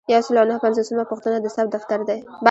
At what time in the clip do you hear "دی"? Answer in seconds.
2.09-2.19